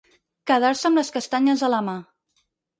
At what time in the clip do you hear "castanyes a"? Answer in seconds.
1.19-1.73